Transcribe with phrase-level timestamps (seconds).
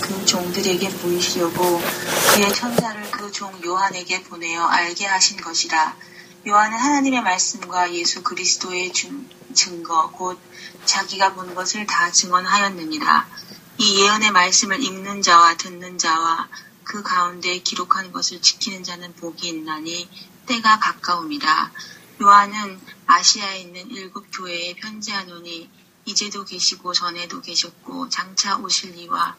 [0.00, 1.80] 그 종들에게 보이시려고
[2.34, 5.96] 그의 천사를 그 종 요한에게 보내어 알게 하신 것이라.
[6.46, 8.92] 요한은 하나님의 말씀과 예수 그리스도의
[9.58, 10.38] 증거 곧
[10.84, 13.28] 자기가 본 것을 다 증언하였느니라.
[13.78, 16.48] 이 예언의 말씀을 읽는 자와 듣는 자와
[16.84, 20.08] 그 가운데 기록한 것을 지키는 자는 복이 있나니
[20.46, 21.72] 때가 가까움이라.
[22.22, 25.68] 요한은 아시아에 있는 일곱 교회에 편지하노니
[26.04, 29.36] 이제도 계시고 전에도 계셨고 장차 오실 이와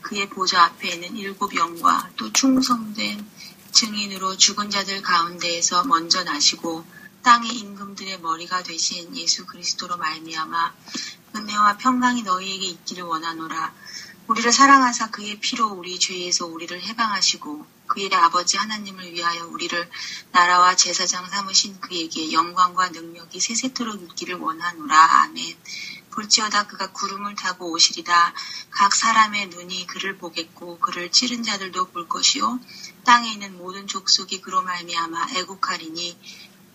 [0.00, 3.28] 그의 보좌 앞에 있는 일곱 영과 또 충성된
[3.72, 6.84] 증인으로 죽은 자들 가운데에서 먼저 나시고
[7.22, 10.74] 땅의 임금들의 머리가 되신 예수 그리스도로 말미암아
[11.36, 13.72] 은혜와 평강이 너희에게 있기를 원하노라.
[14.26, 19.90] 우리를 사랑하사 그의 피로 우리 죄에서 우리를 해방하시고 그의 아버지 하나님을 위하여 우리를
[20.30, 25.22] 나라와 제사장 삼으신 그에게 영광과 능력이 세세토록 있기를 원하노라.
[25.22, 25.58] 아멘.
[26.10, 28.34] 볼지어다 그가 구름을 타고 오시리다.
[28.70, 32.60] 각 사람의 눈이 그를 보겠고 그를 찌른 자들도 볼 것이요
[33.04, 36.18] 땅에 있는 모든 족속이 그로 말미암아 애국하리니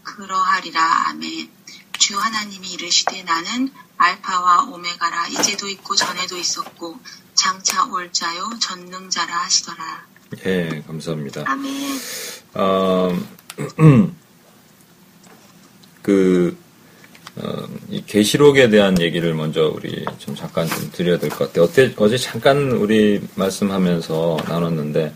[0.06, 1.10] 그러하리라.
[1.10, 1.50] 아멘.
[1.98, 6.98] 주 하나님이 이르시되 나는 알파와 오메가라 이제도 있고 전에도 있었고
[7.34, 10.06] 장차 올 자요 전능자라 하시더라.
[10.46, 11.44] 예, 감사합니다.
[11.46, 12.00] 아멘.
[12.54, 13.18] 어,
[16.02, 16.58] 그
[17.38, 21.66] 어, 이 계시록에 대한 얘기를 먼저 우리 좀 잠깐 좀 드려야 될 것 같아요.
[21.66, 25.14] 어때, 어제 잠깐 우리 말씀하면서 나눴는데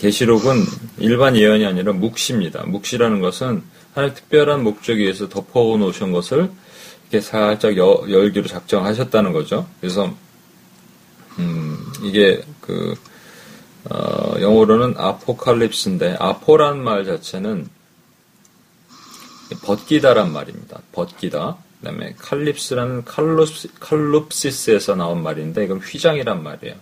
[0.00, 0.64] 계시록은
[0.98, 2.64] 일반 예언이 아니라 묵시입니다.
[2.66, 6.50] 묵시라는 것은 하나의 특별한 목적에 의해서 덮어 놓으신 것을
[7.02, 9.66] 이렇게 살짝 여, 열기로 작정하셨다는 거죠.
[9.80, 10.14] 그래서
[11.38, 12.94] 음, 이게 그
[13.90, 17.68] 어, 영어로는 아포칼립스인데 아포란 말 자체는
[19.62, 20.80] 벗기다란 말입니다.
[20.92, 21.56] 벗기다.
[21.80, 26.76] 그다음에 칼립스라는 칼룹시, 칼룹시스에서 나온 말인데 이건 휘장이란 말이에요.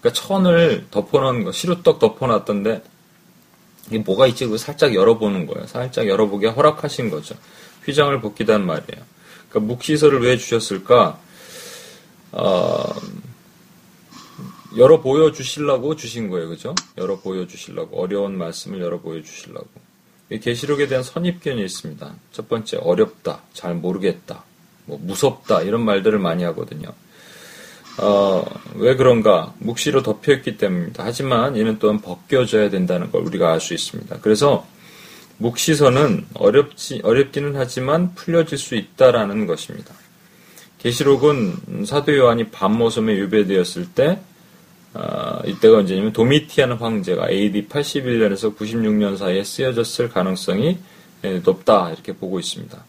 [0.00, 2.82] 그러니까 천을 덮어놓은 거, 시루떡 덮어놨던데
[3.88, 4.46] 이게 뭐가 있지?
[4.46, 5.66] 그 살짝 열어보는 거예요.
[5.66, 7.36] 살짝 열어보게 허락하신 거죠.
[7.84, 9.04] 휘장을 벗기단 말이에요.
[9.48, 11.20] 그러니까 묵시설을 왜 주셨을까?
[12.32, 12.84] 어,
[14.76, 16.48] 열어 보여주시려고 주신 거예요.
[16.48, 16.74] 그죠?
[16.98, 18.00] 열어 보여주시려고.
[18.00, 19.68] 어려운 말씀을 열어 보여주시려고.
[20.28, 22.14] 계시록에 대한 선입견이 있습니다.
[22.32, 24.42] 첫 번째, 어렵다, 잘 모르겠다,
[24.84, 26.92] 뭐 무섭다 이런 말들을 많이 하거든요.
[27.98, 29.54] 어, 왜 그런가?
[29.58, 31.02] 묵시로 덮여있기 때문입니다.
[31.04, 34.18] 하지만 이는 또한 벗겨져야 된다는 걸 우리가 알 수 있습니다.
[34.20, 34.66] 그래서
[35.38, 39.94] 묵시서는 어렵지 어렵기는 하지만 풀려질 수 있다라는 것입니다.
[40.78, 44.18] 계시록은 사도 요한이 밤모섬에 유배되었을 때
[44.94, 50.78] 어, 이때가 언제냐면 도미티안 황제가 AD 81년에서 96년 사이에 쓰여졌을 가능성이
[51.24, 52.82] 예, 높다 이렇게 보고 있습니다.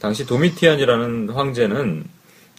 [0.00, 2.04] 당시 도미티안이라는 황제는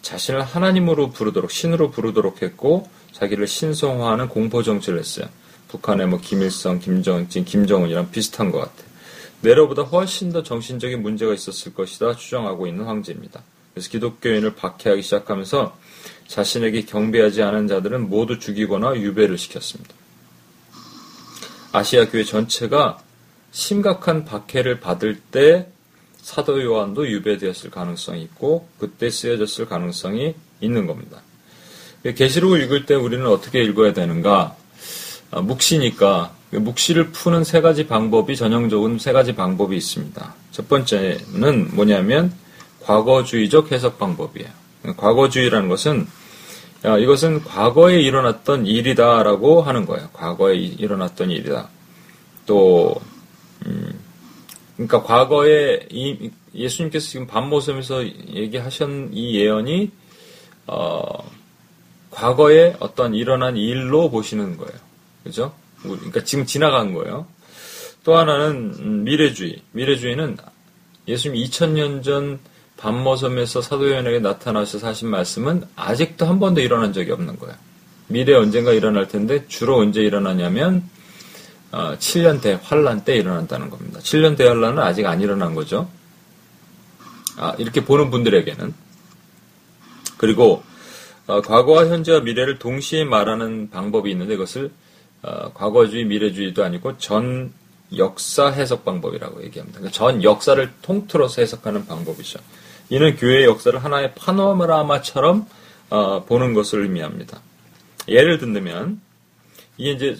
[0.01, 5.27] 자신을 하나님으로 부르도록 신으로 부르도록 했고 자기를 신성화하는 공포 정치를 했어요.
[5.67, 8.89] 북한의 뭐 김일성, 김정, 김정은이랑 비슷한 것 같아요.
[9.41, 13.41] 네로보다 훨씬 더 정신적인 문제가 있었을 것이다 추정하고 있는 황제입니다.
[13.73, 15.77] 그래서 기독교인을 박해하기 시작하면서
[16.27, 19.93] 자신에게 경배하지 않은 자들은 모두 죽이거나 유배를 시켰습니다.
[21.71, 22.99] 아시아 교회 전체가
[23.51, 25.69] 심각한 박해를 받을 때
[26.21, 31.21] 사도 요한도 유배되었을 가능성이 있고 그때 쓰여졌을 가능성이 있는 겁니다.
[32.03, 34.55] 계시록을 읽을 때 우리는 어떻게 읽어야 되는가?
[35.31, 40.35] 아, 묵시니까 묵시를 푸는 세 가지 방법이 전형적인 세 가지 방법이 있습니다.
[40.51, 42.33] 첫 번째는 뭐냐면
[42.81, 44.49] 과거주의적 해석 방법이에요.
[44.97, 46.07] 과거주의라는 것은
[46.85, 50.09] 야, 이것은 과거에 일어났던 일이다라고 하는 거예요.
[50.13, 51.67] 과거에 일어났던 일이다.
[52.45, 52.95] 또,
[53.65, 53.98] 음,
[54.79, 59.91] 그러니까 과거에 이, 예수님께서 지금 밤모섬에서 얘기하신 이 예언이,
[60.67, 61.03] 어,
[62.11, 64.73] 과거에 어떤 일어난 일로 보시는 거예요.
[65.25, 65.53] 그죠?
[65.81, 67.27] 그러니까 지금 지나간 거예요.
[68.05, 69.61] 또 하나는 음, 미래주의.
[69.73, 70.37] 미래주의는
[71.09, 72.39] 예수님 2000년 전
[72.77, 77.53] 밤모섬에서 사도요한에게 나타나셔서 하신 말씀은 아직도 한 번도 일어난 적이 없는 거예요.
[78.07, 80.89] 미래 언젠가 일어날 텐데 주로 언제 일어나냐면
[81.71, 83.99] 어, 7년 대 환란 때 일어난다는 겁니다.
[83.99, 85.89] 7년 대환란은 아직 안 일어난 거죠.
[87.37, 88.73] 아, 이렇게 보는 분들에게는
[90.17, 90.63] 그리고
[91.27, 94.71] 어, 과거와 현재와 미래를 동시에 말하는 방법이 있는데 이것을
[95.21, 97.53] 어, 과거주의, 미래주의도 아니고 전
[97.95, 99.79] 역사 해석 방법이라고 얘기합니다.
[99.79, 102.39] 그러니까 전 역사를 통틀어서 해석하는 방법이죠.
[102.89, 105.47] 이는 교회의 역사를 하나의 파노라마처럼
[105.91, 107.41] 어, 보는 것을 의미합니다.
[108.07, 108.99] 예를 든다면
[109.77, 110.17] 이게 이제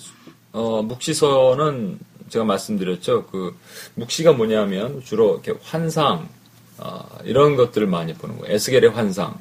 [0.52, 2.00] 어, 묵시서는
[2.30, 3.26] 제가 말씀드렸죠.
[3.28, 3.58] 그
[3.96, 6.30] 묵시가 뭐냐면 주로 이렇게 환상
[6.78, 8.56] 어, 이런 것들을 많이 보는 거예요.
[8.56, 9.38] 에스겔의 환상,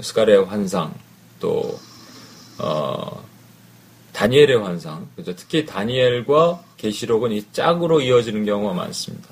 [0.00, 0.94] 스가랴의 환상,
[1.38, 1.78] 또
[2.58, 3.22] 어,
[4.12, 5.08] 다니엘의 환상.
[5.16, 5.34] 그죠?
[5.36, 9.28] 특히 다니엘과 계시록은 이 짝으로 이어지는 경우가 많습니다.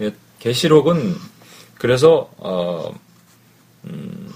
[0.00, 1.14] 예, 계시록은
[1.76, 2.94] 그래서 어,
[3.84, 4.30] 음,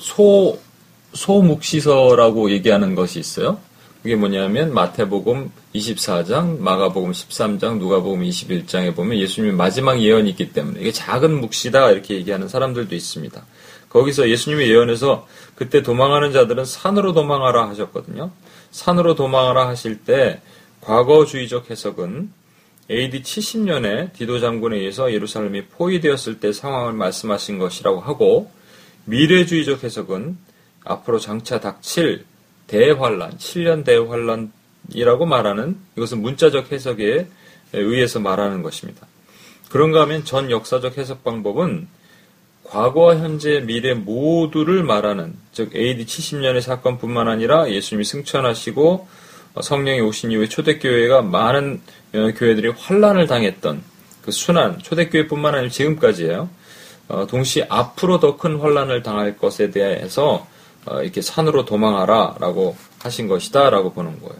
[0.00, 0.58] 소
[1.12, 3.58] 소묵시서라고 얘기하는 것이 있어요.
[4.06, 10.92] 그게 뭐냐면 마태복음 24장, 마가복음 13장, 누가복음 21장에 보면 예수님의 마지막 예언이 있기 때문에 이게
[10.92, 13.44] 작은 묵시다 이렇게 얘기하는 사람들도 있습니다.
[13.88, 15.26] 거기서 예수님의 예언에서
[15.56, 18.30] 그때 도망하는 자들은 산으로 도망하라 하셨거든요.
[18.70, 20.40] 산으로 도망하라 하실 때
[20.82, 22.30] 과거주의적 해석은
[22.88, 28.52] AD 70년에 디도 장군에 의해서 예루살렘이 포위되었을 때 상황을 말씀하신 것이라고 하고
[29.06, 30.38] 미래주의적 해석은
[30.84, 32.24] 앞으로 장차 닥칠
[32.66, 37.26] 대환란, 7년 대환란이라고 말하는 이것은 문자적 해석에
[37.72, 39.06] 의해서 말하는 것입니다.
[39.68, 41.88] 그런가 하면 전 역사적 해석 방법은
[42.64, 49.08] 과거와 현재, 미래 모두를 말하는 즉 AD 70년의 사건뿐만 아니라 예수님이 승천하시고
[49.60, 51.80] 성령이 오신 이후에 초대교회가 많은
[52.12, 53.82] 교회들이 환란을 당했던
[54.22, 56.48] 그 순환 초대교회뿐만 아니라 지금까지예요.
[57.08, 60.46] 어, 동시에 앞으로 더 큰 환란을 당할 것에 대해서
[60.86, 64.36] 어, 이렇게 산으로 도망하라라고 하신 것이다라고 보는 거예요.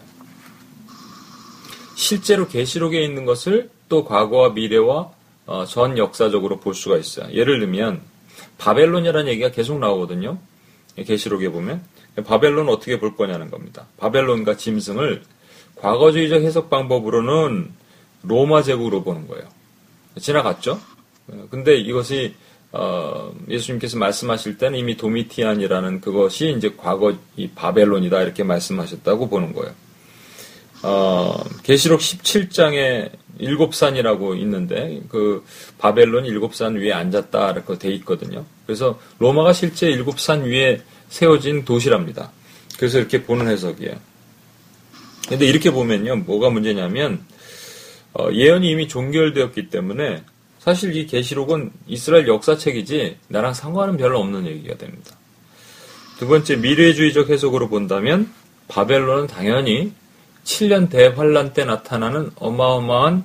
[1.95, 5.11] 실제로 계시록에 있는 것을 또 과거와 미래와
[5.47, 7.31] 어, 전 역사적으로 볼 수가 있어요.
[7.33, 8.01] 예를 들면
[8.57, 10.37] 바벨론이라는 얘기가 계속 나오거든요.
[10.95, 11.83] 계시록에 보면
[12.25, 13.85] 바벨론 어떻게 볼 거냐는 겁니다.
[13.97, 15.23] 바벨론과 짐승을
[15.75, 17.71] 과거주의적 해석 방법으로는
[18.23, 19.45] 로마 제국으로 보는 거예요.
[20.19, 20.79] 지나갔죠.
[21.51, 22.35] 근데 이것이
[22.79, 29.73] 어, 예수님께서 말씀하실 때는 이미 도미티안이라는 그것이 이제 과거 이 바벨론이다 이렇게 말씀하셨다고 보는 거예요.
[30.83, 33.09] 어, 계시록 17장에
[33.39, 35.43] 일곱 산이라고 있는데 그
[35.79, 38.45] 바벨론 일곱 산 위에 앉았다 이렇게 돼 있거든요.
[38.67, 42.31] 그래서 로마가 실제 일곱 산 위에 세워진 도시랍니다.
[42.77, 43.95] 그래서 이렇게 보는 해석이에요.
[45.27, 47.25] 근데 이렇게 보면요, 뭐가 문제냐면
[48.13, 50.23] 어, 예언이 이미 종결되었기 때문에
[50.67, 55.15] 사실 이 계시록은 이스라엘 역사책이지 나랑 상관은 별로 없는 얘기가 됩니다.
[56.19, 58.29] 두 번째 미래주의적 해석으로 본다면
[58.67, 59.93] 바벨론은 당연히
[60.43, 63.23] 7년 대환란 때 나타나는 어마어마한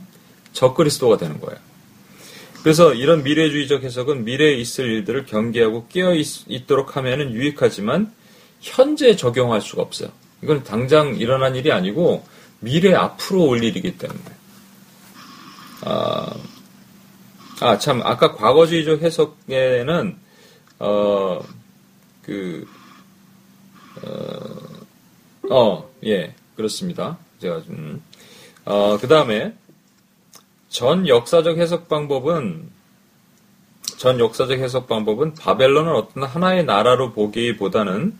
[0.52, 1.58] 적그리스도가 되는 거예요.
[2.62, 8.12] 그래서 이런 미래주의적 해석은 미래에 있을 일들을 경계하고 깨어 있, 도록 하면 유익하지만
[8.60, 10.10] 현재 적용할 수가 없어요.
[10.44, 12.24] 이건 당장 일어난 일이 아니고
[12.60, 14.20] 미래 앞으로 올 일이기 때문에.
[15.80, 16.36] 아,
[17.62, 20.16] 아, 참, 아까 과거주의적 해석에는,
[20.80, 21.40] 어,
[22.22, 22.66] 그,
[24.02, 27.18] 어, 어, 예, 그렇습니다.
[27.40, 28.02] 제가 좀,
[28.64, 29.54] 어, 그 다음에,
[30.68, 32.68] 전 역사적 해석 방법은,
[33.96, 38.18] 전 역사적 해석 방법은 바벨론을 어떤 하나의 나라로 보기보다는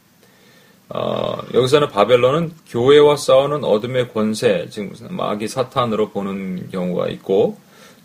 [0.94, 7.56] 어, 여기서는 바벨론은 교회와 싸우는 어둠의 권세, 지금 마귀 사탄으로 보는 경우가 있고,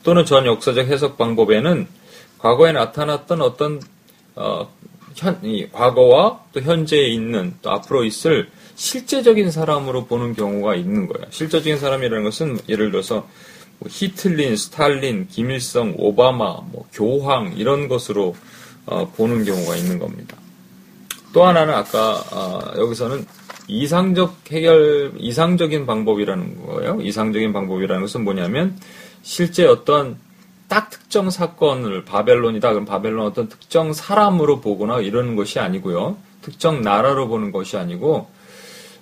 [0.03, 1.87] 또는 전 역사적 해석 방법에는
[2.37, 3.81] 과거에 나타났던 어떤
[4.35, 4.69] 어,
[5.15, 5.41] 현,
[5.71, 11.25] 과거와 또 현재에 있는 또 앞으로 있을 실제적인 사람으로 보는 경우가 있는 거예요.
[11.31, 13.27] 실제적인 사람이라는 것은 예를 들어서
[13.79, 18.35] 뭐 히틀린, 스탈린, 김일성, 오바마, 뭐 교황 이런 것으로
[18.85, 20.37] 어, 보는 경우가 있는 겁니다.
[21.33, 23.25] 또 하나는 아까 어, 여기서는
[23.67, 26.99] 이상적 해결, 이상적인 방법이라는 거예요.
[27.01, 28.77] 이상적인 방법이라는 것은 뭐냐면
[29.27, 30.17] 실제 어떤
[30.69, 36.15] 딱 특정 사건을 바벨론이다 그럼 바벨론 어떤 특정 사람으로 보거나 이러는 것이 아니고요.
[36.41, 38.29] 특정 나라로 보는 것이 아니고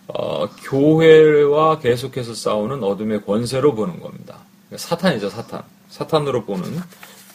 [0.08, 4.40] 어, 교회와 계속해서 싸우는 어둠의 권세로 보는 겁니다.
[4.68, 5.62] 그러니까 사탄이죠, 사탄.
[5.90, 6.76] 사탄으로 보는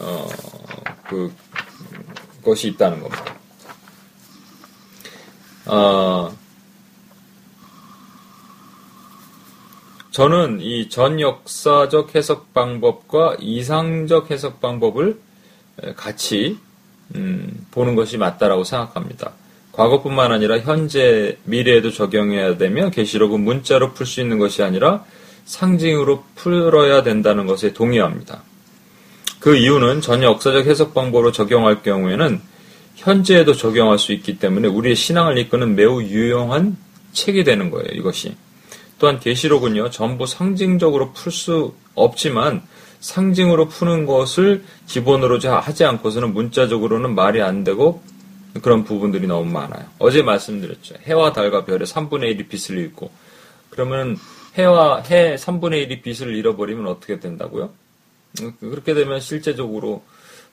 [0.01, 0.27] 어,
[1.09, 1.33] 그
[2.45, 3.37] 것이 있다는 겁니다.
[5.67, 6.37] 어,
[10.21, 15.19] 저는 이 전 역사적 해석 방법과 이상적 해석 방법을
[15.97, 16.59] 같이
[17.15, 19.33] 음, 보는 것이 맞다라고 생각합니다.
[19.73, 25.07] 과거뿐만 아니라 현재, 미래에도 적용해야 되며 계시록은 문자로 풀 수 있는 것이 아니라
[25.47, 28.43] 상징으로 풀어야 된다는 것에 동의합니다.
[29.39, 32.43] 그 이유는 전 역사적 해석 방법으로 적용할 경우에는
[32.97, 36.77] 현재에도 적용할 수 있기 때문에 우리의 신앙을 이끄는 매우 유용한
[37.15, 37.89] 책이 되는 거예요.
[37.95, 38.35] 이것이.
[39.01, 39.91] 또한 계시록은요.
[39.91, 42.63] 전부 상징적으로 풀 수 없지만
[43.01, 48.03] 상징으로 푸는 것을 기본으로 하지 않고서는 문자적으로는 말이 안 되고
[48.63, 49.87] 그런 부분들이 너무 많아요.
[49.99, 50.97] 어제 말씀드렸죠.
[51.05, 53.11] 해와 달과 별의 3분의 1이 빛을 잃고
[53.71, 54.19] 그러면
[54.57, 57.71] 해와 해 3분의 1이 빛을 잃어버리면 어떻게 된다고요?
[58.61, 60.05] 그렇게 되면 실제적으로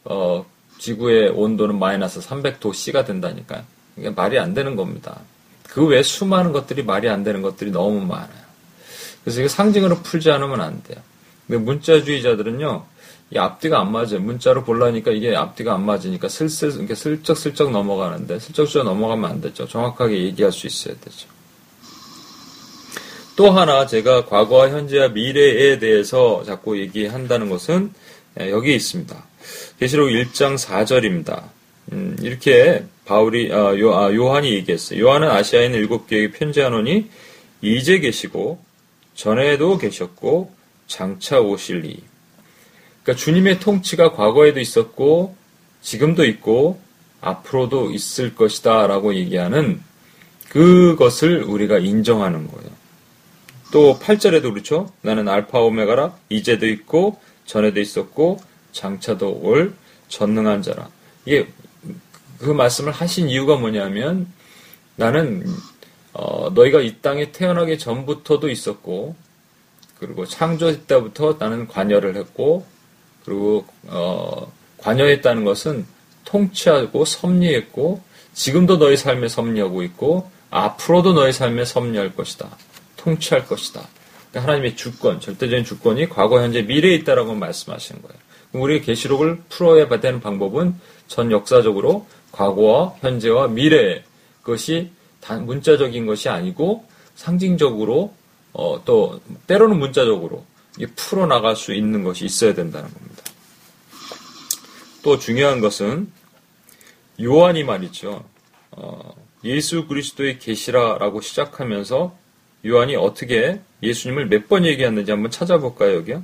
[0.06, 0.46] 어,
[0.78, 3.64] 지구의 온도는 마이너스 300도 C가 된다니까요.
[3.98, 5.20] 이게 말이 안 되는 겁니다.
[5.68, 8.48] 그 외 수많은 것들이 말이 안 되는 것들이 너무 많아요.
[9.24, 10.98] 그래서 이게 상징으로 풀지 않으면 안 돼요.
[11.46, 12.86] 근데 문자주의자들은요,
[13.32, 14.20] 이 앞뒤가 안 맞아요.
[14.22, 19.68] 문자로 보려니까 이게 앞뒤가 안 맞으니까 슬슬, 이렇게 슬쩍슬쩍 넘어가는데, 슬쩍슬쩍 넘어가면 안 되죠.
[19.68, 21.28] 정확하게 얘기할 수 있어야 되죠.
[23.36, 27.94] 또 하나 제가 과거와 현재와 미래에 대해서 자꾸 얘기한다는 것은
[28.40, 29.26] 예, 여기 있습니다.
[29.80, 31.44] 계시록 1장 4절입니다.
[31.92, 35.00] 음, 이렇게 바울이 아, 요, 아, 요한이 얘기했어요.
[35.02, 37.10] 요한은 아시아에 있는 일곱 교회에 편지하노니
[37.62, 38.60] 이제 계시고
[39.16, 40.52] 전에도 계셨고
[40.88, 42.04] 장차 오실리.
[43.04, 45.36] 그러니까 주님의 통치가 과거에도 있었고
[45.82, 46.80] 지금도 있고
[47.22, 49.82] 앞으로도 있을 것이다라고 얘기하는
[50.50, 52.70] 그것을 우리가 인정하는 거예요.
[53.72, 54.92] 또 8절에도 그렇죠.
[55.02, 58.40] 나는 알파 오메가라 이제도 있고 전에도 있었고
[58.72, 59.74] 장차도 올
[60.10, 60.90] 전능한 자라.
[61.26, 61.48] 이게
[62.40, 64.28] 그 말씀을 하신 이유가 뭐냐면
[64.96, 65.46] 나는
[66.14, 69.16] 어, 너희가 이 땅에 태어나기 전부터도 있었고
[70.00, 72.66] 그리고 창조 때부터 나는 관여를 했고
[73.26, 75.86] 그리고 어, 관여했다는 것은
[76.26, 78.02] 통치하고 섭리했고
[78.34, 82.50] 지금도 너희 삶에 섭리하고 있고 앞으로도 너희 삶에 섭리할 것이다.
[82.96, 83.88] 통치할 것이다.
[84.30, 88.18] 그러니까 하나님의 주권, 절대적인 주권이 과거, 현재, 미래에 있다라고 말씀하시는 거예요.
[88.54, 90.76] 우리의 계시록을 풀어야 되는 방법은
[91.08, 94.04] 전 역사적으로 과거와 현재와 미래
[94.42, 98.14] 그것이 단 문자적인 것이 아니고 상징적으로
[98.54, 100.46] 어, 또 때로는 문자적으로
[100.96, 103.24] 풀어 나갈 수 있는 것이 있어야 된다는 겁니다.
[105.04, 106.12] 또 중요한 것은
[107.22, 108.24] 요한이 말이죠.
[108.72, 112.16] 어, 예수 그리스도의 계시라라고 시작하면서
[112.66, 116.24] 요한이 어떻게 예수님을 몇 번 얘기했는지 한번 찾아볼까요, 여기요?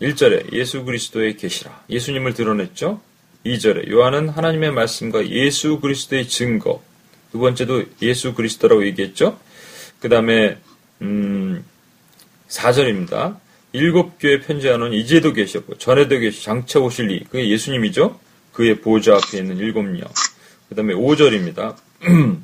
[0.00, 1.84] 1절에 예수 그리스도의 계시라.
[1.90, 3.00] 예수님을 드러냈죠?
[3.44, 6.82] 2절에 요한은 하나님의 말씀과 예수 그리스도의 증거.
[7.30, 9.38] 두 번째도 예수 그리스도라고 얘기했죠?
[10.00, 10.58] 그 다음에,
[11.02, 11.64] 음,
[12.48, 13.36] 4절입니다.
[13.72, 17.24] 일곱 교회 편지하는 이제도 계셨고, 전에도 계시, 장차 오실 리.
[17.24, 18.18] 그게 예수님이죠?
[18.52, 20.02] 그의 보좌 앞에 있는 일곱 명.
[20.68, 21.76] 그 다음에 5절입니다.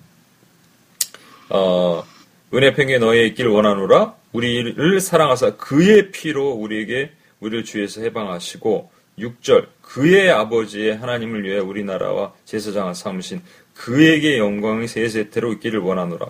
[1.51, 2.05] 어,
[2.53, 8.91] 은혜 평에 너희에 있기를 원하노라 우리를 사랑하사 그의 피로 우리에게 우리를 주에서 해방하시고
[9.21, 13.43] 6절 그의 아버지의 하나님을 위해 우리나라와 제사장을 삼으신
[13.75, 16.27] 그에게 영광이 세세태로 있기를 원하노라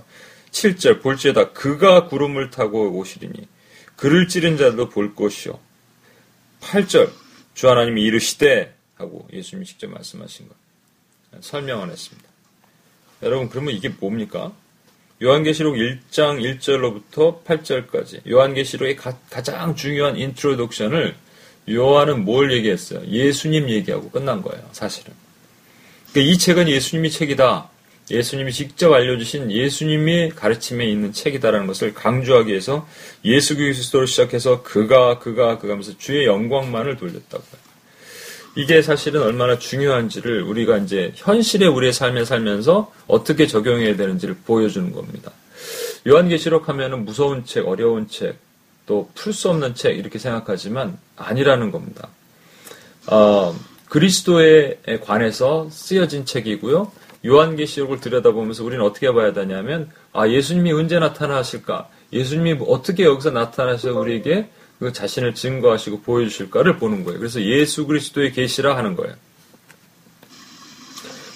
[0.51, 3.49] 7절 볼지에다 그가 구름을 타고 오시리니
[3.97, 5.59] 그를 찌른 자도 볼 것이요
[6.61, 7.11] 8절
[7.55, 10.57] 주 하나님이 이르시되 하고 예수님이 직접 말씀하신 것
[11.41, 12.29] 설명을 했습니다.
[13.23, 14.53] 여러분 그러면 이게 뭡니까?
[15.23, 21.15] 요한계시록 1장 1절로부터 8절까지 요한계시록의 가, 장 중요한 introduction을
[21.69, 23.07] 요한은 뭘 얘기했어요?
[23.07, 25.13] 예수님 얘기하고 끝난 거예요, 사실은.
[26.13, 27.69] 그러니까 이 책은 예수님의 책이다.
[28.11, 32.89] 예수님이 직접 알려주신 예수님의 가르침에 있는 책이다라는 것을 강조하기 위해서
[33.25, 37.71] 예수 그리스도를 시작해서 그가 그가 그가 하면서 주의 영광만을 돌렸다고요.
[38.57, 45.31] 이게 사실은 얼마나 중요한지를 우리가 이제 현실의 우리의 삶에 살면서 어떻게 적용해야 되는지를 보여주는 겁니다.
[46.09, 48.39] 요한계시록 하면은 무서운 책, 어려운 책,
[48.91, 52.09] 또 풀 수 없는 책 이렇게 생각하지만 아니라는 겁니다.
[53.07, 53.55] 어,
[53.89, 56.91] 그리스도에 관해서 쓰여진 책이고요.
[57.25, 61.89] 요한계시록을 들여다보면서 우리는 어떻게 봐야 되냐면 아 예수님이 언제 나타나실까?
[62.13, 64.49] 예수님이 어떻게 여기서 나타나서 우리에게
[64.81, 67.21] 그 자신을 증거하시고 보여주실까를 보는 거예요.
[67.21, 69.15] 그래서 예수 그리스도의 계시라 하는 거예요.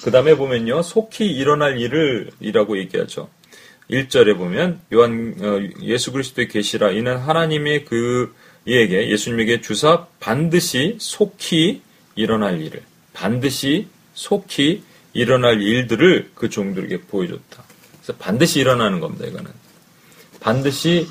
[0.02, 3.28] 그 다음에 보면요, 속히 일어날 일을 이라고 얘기하죠.
[3.94, 11.82] 1절에 보면 요한 어, 예수 그리스도의 계시라 이는 하나님의 그에게 예수님에게 주사 반드시 속히
[12.16, 12.82] 일어날 일을
[13.12, 14.82] 반드시 속히
[15.12, 17.64] 일어날 일들을 그 종들에게 보여줬다.
[18.02, 19.26] 그래서 반드시 일어나는 겁니다.
[19.26, 19.50] 이거는
[20.40, 21.06] 반드시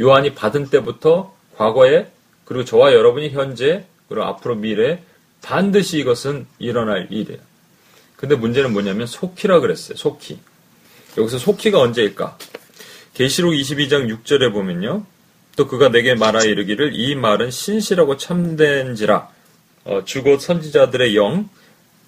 [0.00, 2.10] 요한이 받은 때부터 과거에
[2.44, 5.02] 그리고 저와 여러분이 현재 그리고 앞으로 미래
[5.42, 7.40] 반드시 이것은 일어날 일이에요.
[8.16, 9.96] 근데 문제는 뭐냐면 속히라 그랬어요.
[9.96, 10.38] 속히.
[11.16, 12.38] 여기서 속히가 언제일까?
[13.14, 15.04] 계시록 22장 6절에 보면요.
[15.56, 19.28] 또 그가 내게 말하 이르기를 이 말은 신실하고 참된지라
[19.84, 21.48] 어, 주곧 선지자들의 영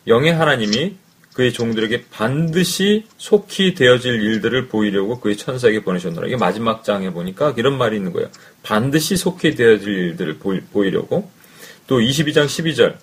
[0.06, 0.96] 영의 하나님이
[1.34, 6.28] 그의 종들에게 반드시 속히 되어질 일들을 보이려고 그의 천사에게 보내셨노라.
[6.28, 8.28] 이게 마지막 장에 보니까 이런 말이 있는 거예요.
[8.62, 11.28] 반드시 속히 되어질 일들을 보이, 려고
[11.88, 12.96] 또 22장 12절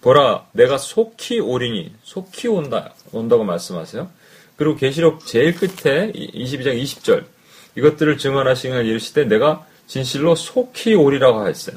[0.00, 4.10] 보라 내가 속히 오리니 속히 온다 온다고 말씀하세요.
[4.56, 7.24] 그리고 계시록 제일 끝에 22장 20절
[7.76, 11.76] 이것들을 증언하시는 이르시되 내가 진실로 속히 오리라고 했어요.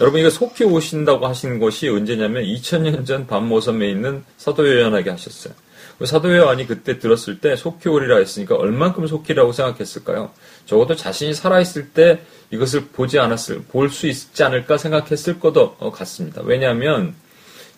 [0.00, 5.54] 여러분 이거 속히 오신다고 하신 것이 언제냐면 2000년 전 밤모섬에 있는 사도 요한에게 하셨어요.
[5.98, 10.32] 그 사도 요한이 그때 들었을 때 속히 오리라 했으니까 얼만큼 속히라고 생각했을까요?
[10.66, 16.42] 적어도 자신이 살아있을 때 이것을 보지 않았을, 볼 수 있지 않을까 생각했을 것도 같습니다.
[16.42, 17.14] 왜냐하면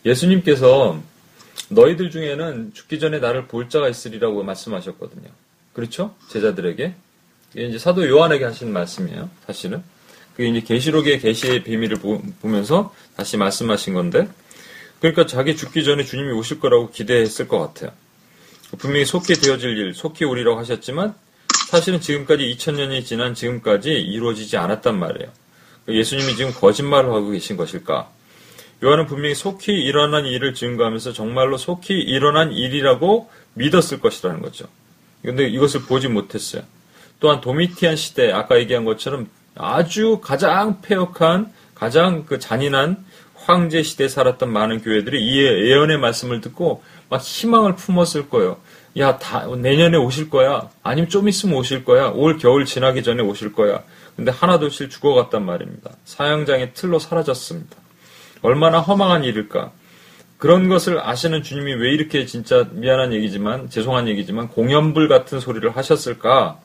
[0.06, 1.02] 예수님께서
[1.68, 5.28] 너희들 중에는 죽기 전에 나를 볼 자가 있으리라고 말씀하셨거든요.
[5.72, 6.14] 그렇죠?
[6.30, 6.94] 제자들에게.
[7.54, 9.30] 이게 이제 사도 요한에게 하신 말씀이에요.
[9.46, 9.82] 사실은.
[10.36, 11.98] 그게 이제 계시록의 계시의 비밀을
[12.40, 14.28] 보면서 다시 말씀하신 건데,
[15.00, 17.90] 그러니까 자기 죽기 전에 주님이 오실 거라고 기대했을 것 같아요.
[18.78, 21.14] 분명히 속히 되어질 일, 속히 오리라고 하셨지만,
[21.70, 25.30] 사실은 지금까지 2000년이 지난 지금까지 이루어지지 않았단 말이에요.
[25.88, 28.10] 예수님이 지금 거짓말을 하고 계신 것일까?
[28.84, 34.66] 요한은 분명히 속히 일어난 일을 증거하면서 정말로 속히 일어난 일이라고 믿었을 것이라는 거죠.
[35.22, 36.62] 근데 이것을 보지 못했어요.
[37.18, 43.04] 또한 도미티안 시대, 아까 얘기한 것처럼 아주 가장 폐역한, 가장 그 잔인한
[43.34, 48.58] 황제 시대에 살았던 많은 교회들이 이 예언의 말씀을 듣고 막 희망을 품었을 거예요.
[48.98, 50.68] 야, 다, 내년에 오실 거야.
[50.82, 52.08] 아니면 좀 있으면 오실 거야.
[52.08, 53.82] 올 겨울 지나기 전에 오실 거야.
[54.16, 55.92] 근데 하나둘씩 죽어갔단 말입니다.
[56.04, 57.76] 사형장의 틀로 사라졌습니다.
[58.42, 59.72] 얼마나 허망한 일일까.
[60.38, 66.58] 그런 것을 아시는 주님이 왜 이렇게 진짜 미안한 얘기지만, 죄송한 얘기지만, 공연불 같은 소리를 하셨을까?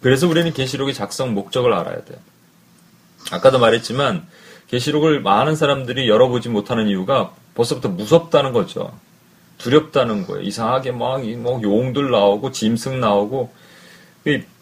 [0.00, 2.18] 그래서 우리는 계시록의 작성 목적을 알아야 돼요.
[3.32, 4.26] 아까도 말했지만
[4.68, 8.92] 계시록을 많은 사람들이 열어보지 못하는 이유가 벌써부터 무섭다는 거죠.
[9.58, 10.42] 두렵다는 거예요.
[10.42, 13.52] 이상하게 막, 뭐 용들 나오고 짐승 나오고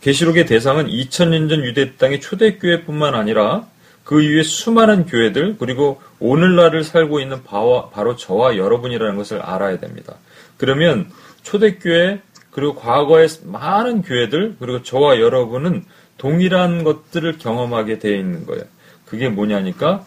[0.01, 3.67] 계시록의 대상은 2000년 전 유대 땅의 초대교회뿐만 아니라
[4.05, 10.17] 그 이후에 수많은 교회들 그리고 오늘날을 살고 있는 바와, 바로 저와 여러분이라는 것을 알아야 됩니다.
[10.57, 11.11] 그러면
[11.43, 15.85] 초대교회 그리고 과거의 많은 교회들 그리고 저와 여러분은
[16.19, 18.65] 동일한 것들을 경험하게 되어 있는 거예요.
[19.07, 20.05] 그게 뭐냐니까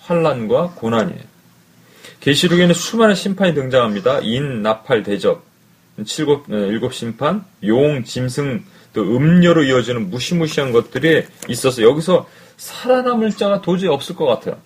[0.00, 1.34] 환란과 고난이에요.
[2.20, 4.20] 계시록에는 수많은 심판이 등장합니다.
[4.22, 5.44] 인, 나팔, 대접,
[6.04, 12.26] 칠곱, 어, 일곱 심판, 용, 짐승, 또 음료로 이어지는 무시무시한 것들이 있어서 여기서
[12.56, 14.56] 살아남을 자가 도저히 없을 것 같아요.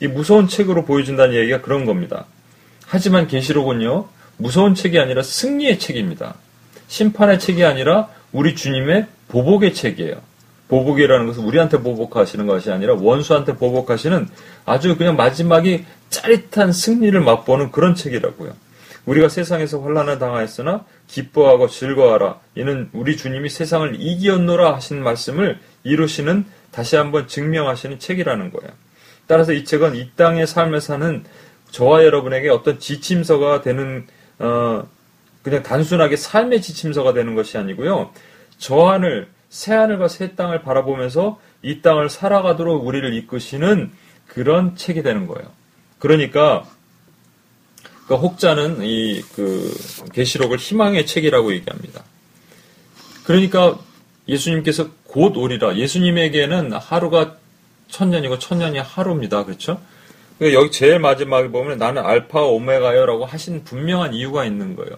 [0.00, 2.26] 이 무서운 책으로 보여준다는 얘기가 그런 겁니다.
[2.86, 6.34] 하지만 계시록은요 무서운 책이 아니라 승리의 책입니다.
[6.88, 10.16] 심판의 책이 아니라 우리 주님의 보복의 책이에요.
[10.68, 14.28] 보복이라는 것은 우리한테 보복하시는 것이 아니라 원수한테 보복하시는
[14.64, 18.54] 아주 그냥 마지막이 짜릿한 승리를 맛보는 그런 책이라고요.
[19.06, 22.40] 우리가 세상에서 환란을 당하였으나 기뻐하고 즐거워하라.
[22.54, 28.72] 이는 우리 주님이 세상을 이기었노라 하신 말씀을 이루시는 다시 한번 증명하시는 책이라는 거예요.
[29.26, 31.24] 따라서 이 책은 이 땅의 삶을 사는
[31.70, 34.06] 저와 여러분에게 어떤 지침서가 되는
[34.38, 34.88] 어,
[35.42, 38.12] 그냥 단순하게 삶의 지침서가 되는 것이 아니고요.
[38.56, 43.90] 저 하늘, 새 하늘과 새 땅을 바라보면서 이 땅을 살아가도록 우리를 이끄시는
[44.26, 45.50] 그런 책이 되는 거예요.
[45.98, 46.64] 그러니까
[48.12, 49.74] 그 혹자는 이 그
[50.12, 52.04] 계시록을 희망의 책이라고 얘기합니다.
[53.24, 53.78] 그러니까
[54.28, 55.76] 예수님께서 곧 오리라.
[55.76, 57.36] 예수님에게는 하루가
[57.88, 59.44] 천년이고 천년이 하루입니다.
[59.44, 59.80] 그렇죠?
[60.38, 64.96] 그러니까 여기 제일 마지막에 보면 나는 알파 오메가요라고 하신 분명한 이유가 있는 거예요.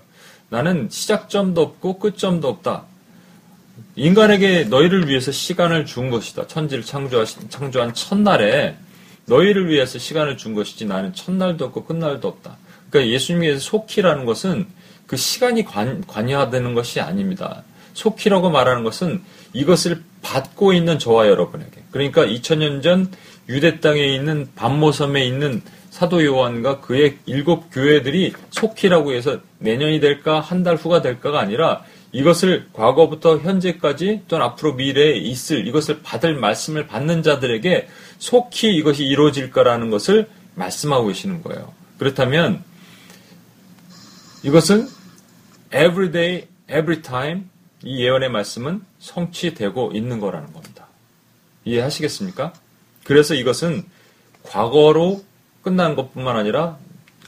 [0.48, 2.84] 나는 시작점도 없고 끝점도 없다.
[3.96, 6.48] 인간에게 너희를 위해서 시간을 준 것이다.
[6.48, 8.76] 천지를 창조하신, 창조한 첫날에
[9.26, 12.58] 너희를 위해서 시간을 준 것이지 나는 첫날도 없고 끝날도 없다.
[12.94, 14.66] 그러니까 예수님께서 속히라는 것은
[15.08, 17.64] 그 시간이 관, 관여되는 것이 아닙니다.
[17.94, 19.20] 속히라고 말하는 것은
[19.52, 21.82] 이것을 받고 있는 저와 여러분에게.
[21.90, 23.10] 그러니까 2000년 전
[23.48, 30.62] 유대 땅에 있는 반모섬에 있는 사도 요한과 그의 일곱 교회들이 속히라고 해서 내년이 될까 한
[30.62, 37.24] 달 후가 될까가 아니라 이것을 과거부터 현재까지 또는 앞으로 미래에 있을 이것을 받을 말씀을 받는
[37.24, 41.72] 자들에게 속히 이것이 이루어질 거라는 것을 말씀하고 계시는 거예요.
[41.98, 42.62] 그렇다면
[44.44, 44.88] 이것은
[45.74, 47.44] every day, every time
[47.82, 50.86] 이 예언의 말씀은 성취되고 있는 거라는 겁니다.
[51.64, 52.52] 이해하시겠습니까?
[53.04, 53.84] 그래서 이것은
[54.42, 55.24] 과거로
[55.62, 56.76] 끝난 것뿐만 아니라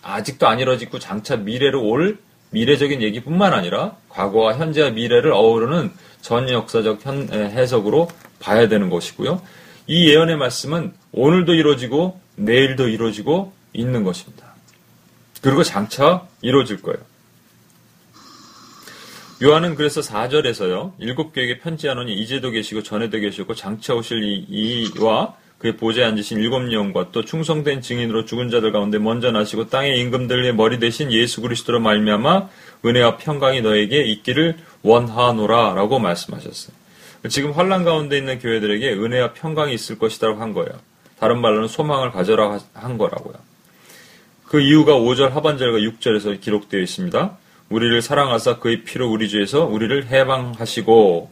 [0.03, 2.19] 아직도 안 이뤄지고 장차 미래로 올
[2.51, 9.41] 미래적인 얘기뿐만 아니라 과거와 현재와 미래를 어우르는 전 역사적 현, 해석으로 봐야 되는 것이고요.
[9.87, 14.46] 이 예언의 말씀은 오늘도 이루어지고 내일도 이루어지고 있는 것입니다.
[15.47, 16.99] 그리고 장차 이루어질 거예요.
[19.45, 20.95] 요한은 그래서 4절에서요.
[20.99, 27.13] 일곱 교에게 편지하노니 이제도 계시고 전에도 계시고 장차 오실 이와 그의 보좌에 앉으신 일곱 영과
[27.13, 32.49] 또 충성된 증인으로 죽은 자들 가운데 먼저 나시고 땅의 임금들의 머리 대신 예수 그리스도로 말미암아
[32.85, 36.75] 은혜와 평강이 너에게 있기를 원하노라라고 말씀하셨어요.
[37.31, 40.73] 지금 환란 가운데 있는 교회들에게 은혜와 평강이 있을 것이라고 한 거예요.
[41.21, 43.46] 다른 말로는 소망을 가져라 한 거라고요.
[44.47, 47.37] 그 이유가 5절 하반절과 6절에서 기록되어 있습니다.
[47.69, 51.31] 우리를 사랑하사 그의 피로 우리 주에서 우리를 해방하시고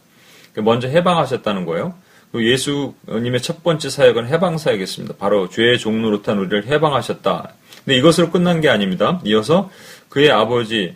[0.57, 1.93] 먼저 해방하셨다는 거예요.
[2.33, 5.15] 예수님의 첫 번째 사역은 해방 사역이었습니다.
[5.17, 7.53] 바로 죄의 종로로 탄 우리를 해방하셨다.
[7.85, 9.21] 근데 이것으로 끝난 게 아닙니다.
[9.23, 9.69] 이어서
[10.09, 10.95] 그의 아버지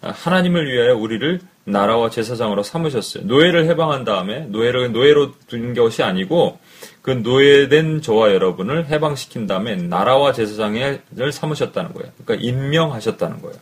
[0.00, 3.24] 하나님을 위하여 우리를 나라와 제사장으로 삼으셨어요.
[3.24, 6.58] 노예를 해방한 다음에 노예를 노예로 둔 것이 아니고
[7.02, 11.00] 그 노예된 저와 여러분을 해방시킨 다음에 나라와 제사장을
[11.32, 12.12] 삼으셨다는 거예요.
[12.24, 13.56] 그러니까 임명하셨다는 거예요.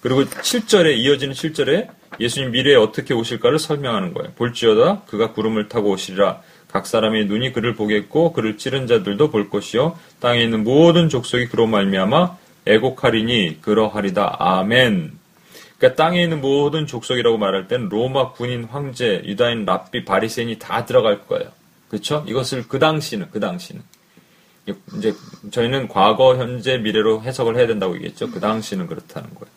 [0.00, 4.32] 그리고 7절에 이어지는 7절에 예수님 미래에 어떻게 오실까를 설명하는 거예요.
[4.36, 6.40] 볼지어다 그가 구름을 타고 오시리라.
[6.72, 11.66] 각 사람의 눈이 그를 보겠고 그를 찌른 자들도 볼 것이요 땅에 있는 모든 족속이 그로
[11.66, 14.36] 말미암아 애곡하리니 그러하리다.
[14.38, 15.21] 아멘.
[15.82, 21.26] 그러니까 땅에 있는 모든 족속이라고 말할 땐 로마 군인, 황제, 유다인, 랍비, 바리새인이 다 들어갈
[21.26, 21.50] 거예요.
[21.88, 22.24] 그렇죠?
[22.28, 23.82] 이것을 그 당시는 그 당시는
[24.96, 25.12] 이제
[25.50, 28.30] 저희는 과거, 현재, 미래로 해석을 해야 된다고 얘기했죠.
[28.30, 29.52] 그 당시는 그렇다는 거예요.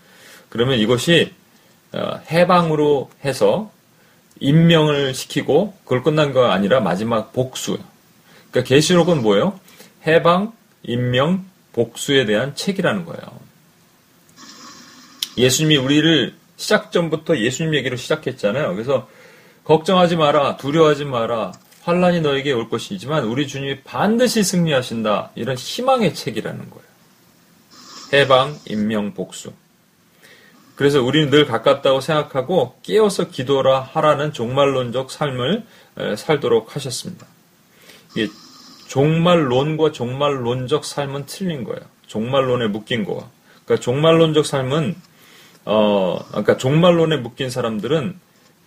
[0.50, 1.32] 그러면 이것이
[1.92, 3.72] 어, 해방으로 해서
[4.40, 7.84] 임명을 시키고 그걸 끝난 거 아니라 마지막 복수예요.
[8.50, 9.60] 그러니까 계시록은 뭐예요?
[10.08, 13.45] 해방, 임명, 복수에 대한 책이라는 거예요.
[15.38, 18.74] 예수님이 우리를 시작 전부터 예수님 얘기로 시작했잖아요.
[18.74, 19.08] 그래서
[19.64, 21.52] 걱정하지 마라, 두려워하지 마라,
[21.84, 25.32] 환란이 너에게 올 것이지만 우리 주님이 반드시 승리하신다.
[25.36, 26.86] 이런 희망의 책이라는 거예요.
[28.14, 29.52] 해방, 임명, 복수.
[30.76, 35.64] 그래서 우리는 늘 가깝다고 생각하고 깨어서 기도라 하라는 종말론적 삶을
[36.18, 37.26] 살도록 하셨습니다.
[38.16, 38.32] 이게
[38.88, 41.82] 종말론과 종말론적 삶은 틀린 거예요.
[42.08, 43.30] 종말론에 묶인 거와.
[43.64, 44.96] 그러니까 종말론적 삶은
[45.66, 48.20] 어, 그러니까 종말론에 묶인 사람들은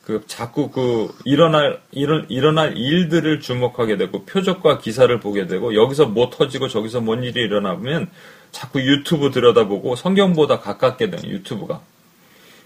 [0.05, 6.31] 그 자꾸 그 일어날 일어, 일어날 일들을 주목하게 되고 표적과 기사를 보게 되고 여기서 뭐
[6.31, 8.09] 터지고 저기서 뭔 일이 일어나면
[8.51, 11.81] 자꾸 유튜브 들여다보고 성경보다 가깝게 되는 유튜브가.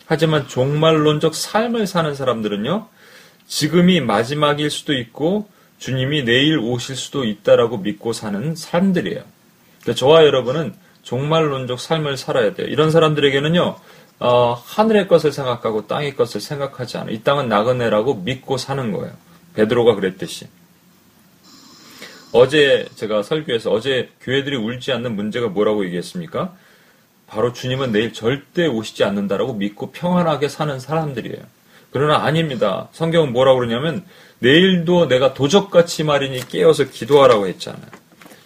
[0.07, 2.87] 하지만 종말론적 삶을 사는 사람들은요.
[3.47, 9.23] 지금이 마지막일 수도 있고 주님이 내일 오실 수도 있다라고 믿고 사는 사람들이에요.
[9.81, 12.69] 그러니까 저와 여러분은 종말론적 삶을 살아야 돼요.
[12.69, 13.77] 이런 사람들에게는요.
[14.25, 17.11] 어, 하늘의 것을 생각하고 땅의 것을 생각하지 않아.
[17.11, 19.13] 이 땅은 나그네라고 믿고 사는 거예요.
[19.55, 20.47] 베드로가 그랬듯이.
[22.31, 26.55] 어제 제가 설교에서 어제 교회들이 울지 않는 문제가 뭐라고 얘기했습니까?
[27.27, 31.43] 바로 주님은 내일 절대 오시지 않는다라고 믿고 평안하게 사는 사람들이에요.
[31.91, 32.89] 그러나 아닙니다.
[32.93, 34.05] 성경은 뭐라고 그러냐면
[34.39, 37.91] 내일도 내가 도적같이 말이니 깨어서 기도하라고 했잖아요.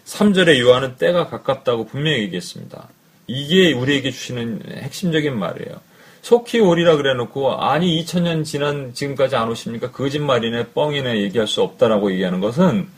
[0.07, 2.89] 3절에 요한은 때가 가깝다고 분명히 얘기했습니다.
[3.27, 5.81] 이게 우리에게 주시는 핵심적인 말이에요.
[6.23, 9.93] 속히 오리라 그래 놓고 아니 2000년 지난 지금까지 안 오십니까?
[9.93, 12.89] 거짓말이네 뻥이네 얘기할 수 없다라고 얘기하는 것은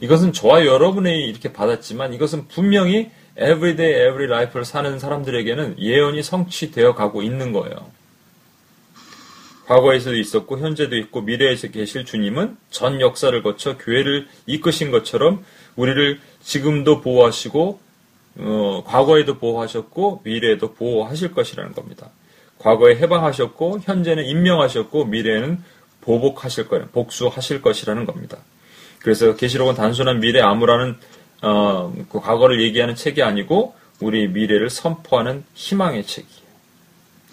[0.00, 7.22] 이것은 저와 여러분이 이렇게 받았지만 이것은 분명히 everyday every life를 사는 사람들에게는 예언이 성취되어 가고
[7.22, 7.90] 있는 거예요.
[9.66, 17.00] 과거에서도 있었고 현재도 있고 미래에서 계실 주님은 전 역사를 거쳐 교회를 이끄신 것처럼 우리를 지금도
[17.00, 17.80] 보호하시고
[18.38, 22.10] 어, 과거에도 보호하셨고 미래에도 보호하실 것이라는 겁니다.
[22.58, 25.62] 과거에 해방하셨고 현재는 임명하셨고 미래에는
[26.00, 26.86] 보복하실 거예요.
[26.92, 28.38] 복수하실 것이라는 겁니다.
[29.00, 30.96] 그래서 계시록은 단순한 미래 암호라는
[31.42, 36.46] 어, 그 과거를 얘기하는 책이 아니고 우리 미래를 선포하는 희망의 책이에요.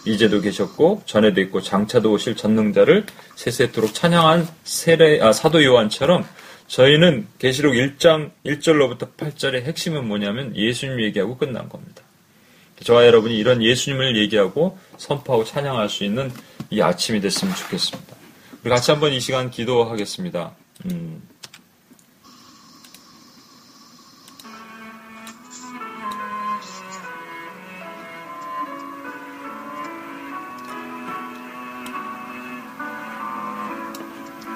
[0.05, 6.25] 이제도 계셨고 전에도 있고 장차도 오실 전능자를 세세토록 찬양한 세례, 아, 사도 요한처럼
[6.73, 12.01] 저희는 계시록 1장 1절로부터 8절의 핵심은 뭐냐면 예수님 얘기하고 끝난 겁니다.
[12.83, 16.31] 저와 여러분이 이런 예수님을 얘기하고 선포하고 찬양할 수 있는
[16.71, 18.15] 이 아침이 됐으면 좋겠습니다.
[18.63, 20.55] 우리 같이 한번 이 시간 기도하겠습니다.
[20.86, 21.21] 음.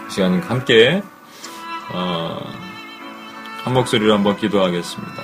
[0.09, 1.03] 시간 함께
[1.89, 2.39] 어,
[3.63, 5.23] 한 목소리로 한번 기도하겠습니다.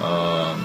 [0.00, 0.56] 어,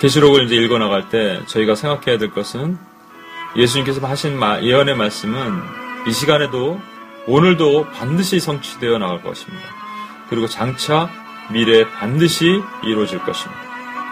[0.00, 2.78] 계시록을 이제 읽어 나갈 때 저희가 생각해야 될 것은
[3.56, 5.62] 예수님께서 하신 예언의 말씀은
[6.06, 6.80] 이 시간에도
[7.26, 9.64] 오늘도 반드시 성취되어 나갈 것입니다.
[10.28, 11.08] 그리고 장차
[11.50, 13.62] 미래에 반드시 이루어질 것입니다.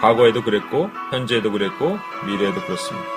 [0.01, 3.07] 과거에도 그랬고 현재에도 그랬고 미래에도 그렇습니다.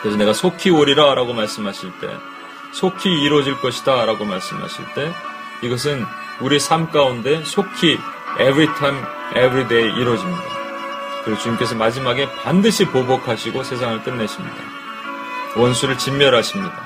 [0.00, 2.08] 그래서 내가 속히 오리라 라고 말씀하실 때
[2.72, 5.12] 속히 이루어질 것이다 라고 말씀하실 때
[5.62, 6.04] 이것은
[6.40, 7.98] 우리 삶 가운데 속히
[8.40, 8.98] every time,
[9.30, 10.42] every day 이루어집니다.
[11.24, 14.56] 그리고 주님께서 마지막에 반드시 보복하시고 세상을 끝내십니다.
[15.56, 16.82] 원수를 진멸하십니다.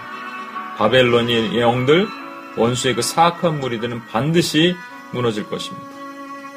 [0.76, 2.08] 바벨론의 영들,
[2.56, 4.76] 원수의 그 사악한 무리들은 반드시
[5.12, 5.86] 무너질 것입니다.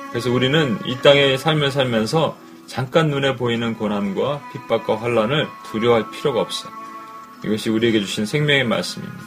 [0.10, 6.79] 그래서 우리는 이 땅에 살며 살면서 잠깐 눈에 보이는 고난과 핍박과 환란을 두려워할 필요가 없어요.
[7.44, 9.24] 이것이 우리에게 주신 생명의 말씀입니다.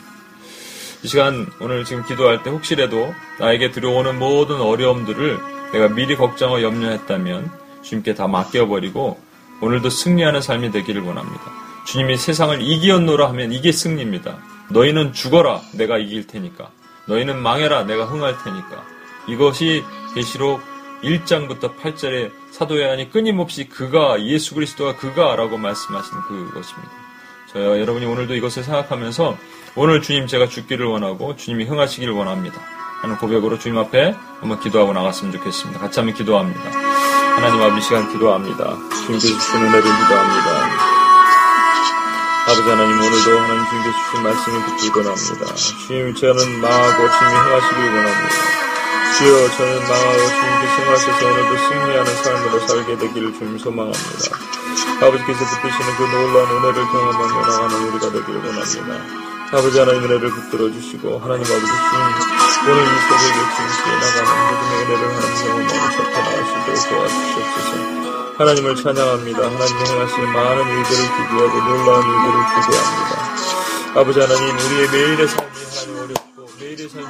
[1.02, 5.40] 이 시간 오늘 지금 기도할 때 혹시라도 나에게 들어오는 모든 어려움들을
[5.72, 7.50] 내가 미리 걱정하고 염려했다면
[7.82, 9.18] 주님께 다 맡겨버리고
[9.60, 11.40] 오늘도 승리하는 삶이 되기를 원합니다.
[11.86, 14.38] 주님이 세상을 이기었노라 하면 이게 승리입니다.
[14.70, 16.70] 너희는 죽어라 내가 이길 테니까.
[17.08, 18.84] 너희는 망해라 내가 흥할 테니까.
[19.28, 19.82] 이것이
[20.14, 20.60] 계시록
[21.02, 27.01] 1장부터 8절에 사도 요한이 끊임없이 그가 예수 그리스도가 그가라고 말씀하신 그것입니다.
[27.52, 29.36] 저와 여러분이 오늘도 이것을 생각하면서
[29.76, 32.60] 오늘 주님 제가 죽기를 원하고 주님이 흥하시기를 원합니다.
[33.02, 35.80] 하는 고백으로 주님 앞에 한번 기도하고 나갔으면 좋겠습니다.
[35.80, 36.60] 같이 한번 기도합니다.
[36.62, 38.76] 하나님 아버지 시간 기도합니다.
[39.06, 40.92] 주님께 주신 은혜를 기도합니다.
[42.46, 45.54] 아버지 하나님 오늘도 하나님 주님께 주신 말씀을 듣기 원합니다.
[45.54, 48.62] 주님 저는 망하고 주님이 흥하시길 원합니다.
[49.18, 54.61] 주여 저는 망하고 주님께 승하셔서 오늘도 승리하는 삶으로 살게 되기를 주님 소망합니다.
[55.02, 59.22] 아버지께서 베푸시는 그 놀라운 은혜를 경험하며 나가는 우리가 되기를 원합니다.
[59.52, 61.72] 아버지 하나님 은혜를 붙들어 주시고 하나님 아버지 주님
[62.70, 67.70] 오늘 이 새벽에 주님께 나가는 모든 은혜를 하나님 경험하고 접해 나가시도록 도와주시옵소서.
[68.38, 69.38] 하나님을 찬양합니다.
[69.38, 73.12] 하나님이 행하시는 많은 일들을 기대하고 놀라운 일들을 기대합니다.
[74.00, 77.06] 아버지 하나님 우리의 매일의 삶이 하나님 어렵고 매일의 삶이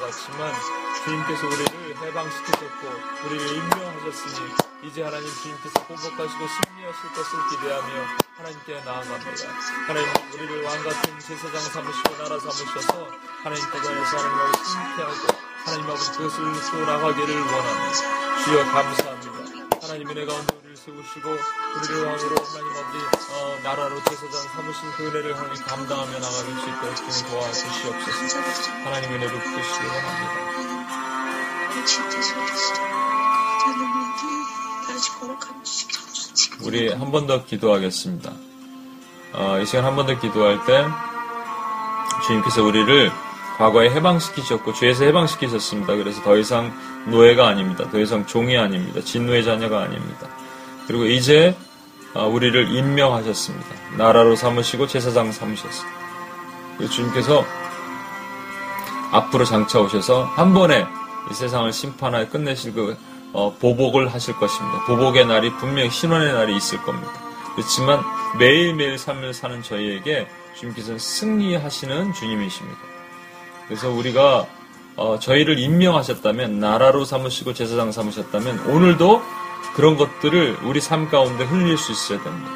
[0.00, 2.88] 같지만 주님께서 우리를 해방시키셨고
[3.26, 4.52] 우리를 임명하셨으니
[4.84, 9.48] 이제 하나님 주님께서 보복하시고 승리하실 것을 기대하며 하나님께 나아갑니다.
[9.86, 13.08] 하나님 우리를 왕같은 제사장 삼으시고 나라 삼으셔서
[13.42, 18.44] 하나님 대관에서 하나님을 승리하고 하나님 아버지 그것을 또 나가기를 원합니다.
[18.44, 19.76] 주여 감사합니다.
[19.82, 22.98] 하나님 은혜 가운데 세우시고 우리를 왕으로 하나님 아버지
[23.32, 28.72] 어, 나라로 제사장 삼으신 그 은혜를 하나님 감당하며 나가실 수 있도록 주님 도와주시옵소서.
[28.84, 31.40] 하나님 은혜를 부으시기 원합니다.
[36.62, 38.32] 우리 한 번 더 기도하겠습니다.
[39.32, 40.84] 어, 이 시간 한 번 더 기도할 때
[42.26, 43.10] 주님께서 우리를
[43.58, 45.94] 과거에 해방시키셨고 죄에서 해방시키셨습니다.
[45.96, 46.72] 그래서 더 이상
[47.06, 47.90] 노예가 아닙니다.
[47.90, 49.00] 더 이상 종이 아닙니다.
[49.02, 50.28] 진노의 자녀가 아닙니다.
[50.90, 51.54] 그리고 이제
[52.14, 53.68] 어, 우리를 임명하셨습니다.
[53.96, 56.00] 나라로 삼으시고 제사장 삼으셨습니다.
[56.90, 57.44] 주님께서
[59.12, 60.84] 앞으로 장차 오셔서 한 번에
[61.30, 62.96] 이 세상을 심판하여 끝내실 그
[63.32, 64.84] 어, 보복을 하실 것입니다.
[64.86, 67.12] 보복의 날이 분명히 신원의 날이 있을 겁니다.
[67.54, 68.02] 그렇지만
[68.40, 70.26] 매일매일 삶을 사는 저희에게
[70.56, 72.78] 주님께서는 승리하시는 주님이십니다.
[73.68, 74.44] 그래서 우리가
[74.96, 79.22] 어, 저희를 임명하셨다면 나라로 삼으시고 제사장 삼으셨다면 오늘도
[79.80, 82.50] 그런 것들을 우리 삶 가운데 흘릴 수 있어야 됩니다.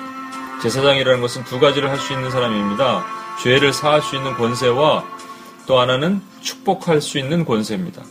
[0.60, 3.02] 제사장이라는 것은 두 가지를 할 수 있는 사람입니다.
[3.42, 5.02] 죄를 사할 수 있는 권세와
[5.66, 8.02] 또 하나는 축복할 수 있는 권세입니다.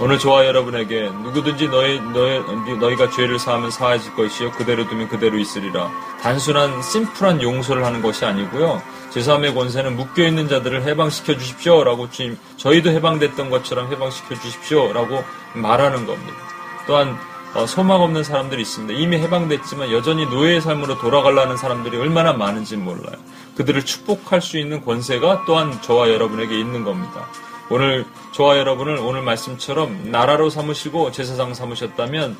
[0.00, 2.40] 오늘 저와 여러분에게 누구든지 너희, 너희,
[2.76, 4.50] 너희가 죄를 사하면 사해질 것이요.
[4.50, 5.90] 그대로 두면 그대로 있으리라.
[6.20, 8.82] 단순한 심플한 용서를 하는 것이 아니고요.
[9.12, 11.84] 제3의 권세는 묶여있는 자들을 해방시켜 주십시오.
[11.84, 14.92] 라고 주님, 저희도 해방됐던 것처럼 해방시켜 주십시오.
[14.92, 16.36] 라고 말하는 겁니다.
[16.86, 17.18] 또한
[17.54, 18.98] 어, 소망 없는 사람들이 있습니다.
[18.98, 23.16] 이미 해방됐지만 여전히 노예의 삶으로 돌아가려는 사람들이 얼마나 많은지 몰라요.
[23.56, 27.28] 그들을 축복할 수 있는 권세가 또한 저와 여러분에게 있는 겁니다.
[27.68, 32.36] 오늘 저와 여러분을 오늘 말씀처럼 나라로 삼으시고 제사장 삼으셨다면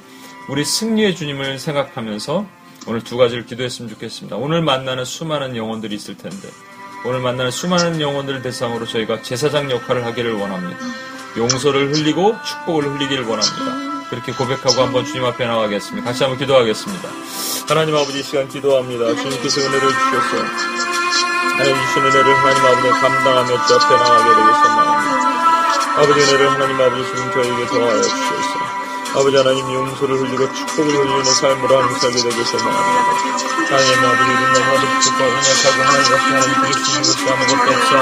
[0.49, 2.47] 우리 승리의 주님을 생각하면서
[2.87, 4.37] 오늘 두 가지를 기도했으면 좋겠습니다.
[4.37, 6.49] 오늘 만나는 수많은 영혼들이 있을 텐데
[7.05, 10.81] 오늘 만나는 수많은 영혼들을 대상으로 저희가 제사장 역할을 하기를 원합니다.
[11.37, 13.92] 용서를 흘리고 축복을 흘리기를 원합니다.
[14.13, 16.05] 그렇게 고백하고 한번 주님 앞에 나가겠습니다.
[16.05, 17.09] 같이 한번 기도하겠습니다.
[17.67, 19.07] 하나님 아버지 시간 기도합니다.
[19.09, 20.37] 주님께서 은혜를 주셔서
[21.57, 25.97] 하나님 주신 은혜를 하나님 아버지 감당하며 주 앞에 나가게 되겠습니다.
[25.97, 28.53] 아버지 은혜를 하나님 아버지 주님 저에게 더하여 주셔서
[29.17, 32.69] 아버지 하나님 용서를 흘리고 축복을 흘리는 삶으로 하나님 살게 되겠습니다.
[32.69, 37.97] 하나님 아버지 우리는 너무나도 부족하고 연약하고 하나님 앞에 하나님 있는 것이 아무것도 없사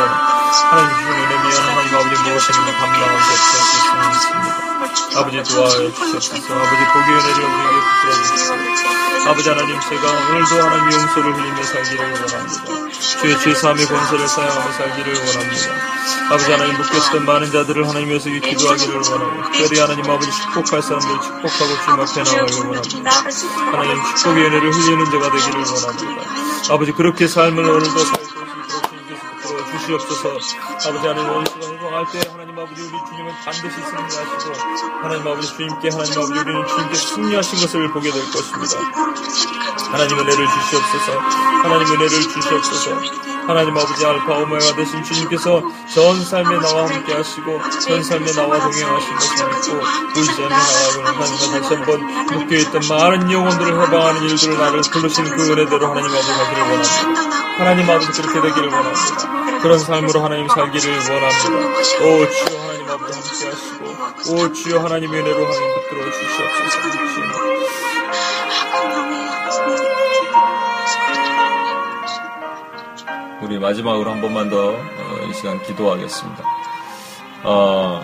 [0.74, 4.69] 하나님 주신 은혜 미안 하나님 아버지 무엇이든지 감당할 수 없을 수 있습니다.
[5.16, 11.34] 아버지 도와여 주시옵소서 아버지 복의 은혜를 우리에게 부풀어 주시옵소서 아버지 하나님 제가 오늘도 하나님 용서를
[11.36, 12.90] 흘리며 살기를 원합니다.
[13.20, 15.90] 주의 죄사함의 권세를 사용하며 살기를 원합니다.
[16.30, 22.00] 아버지 하나님 묶였던 많은 자들을 하나님에서 기도하기를 원하고 특별히 하나님 아버지 축복할 사람들 축복하고 주님
[22.00, 23.10] 앞에 나가기를 원합니다.
[23.72, 26.72] 하나님 축복의 은혜를 흘리는 자가 되기를 원합니다.
[26.72, 28.19] 아버지 그렇게 삶을 오늘도
[29.90, 30.28] 주시옵소서.
[30.88, 34.52] 아버지 하나님 원수가 해방할 때 하나님 아버지 우리 주님은 반드시 승리하시고
[35.02, 38.78] 하나님 아버지 주님께 하나님 아버지 우리는 주님께 승리하신 것을 보게 될 것입니다.
[39.90, 41.18] 하나님 은혜를 주시옵소서.
[41.18, 43.00] 하나님 은혜를 주시옵소서.
[43.46, 49.14] 하나님 아버지 알파 오메가 되신 주님께서 전 삶에 나와 함께 하시고 전 삶에 나와 동행하신
[49.16, 55.24] 것을 믿고 울지 않는 나와 하나님 다시 한번 묶여있던 많은 영혼들을 해방하는 일들을 나를 부르신
[55.24, 57.29] 그 은혜대로 하나님 아버지 하기를 원합니다.
[57.60, 59.60] 하나님 아버지 그렇게 되기를 원합니다.
[59.60, 61.28] 그런 삶으로 하나님 살기를 원합니다.
[62.00, 66.80] 오 주여 하나님 아버지 함께 하시고 오 주여 하나님 은혜로 하나님 붙들어 주시옵소서.
[73.42, 76.42] 우리 마지막으로 한 번만 더이 어, 시간 기도하겠습니다.
[77.44, 78.02] 어,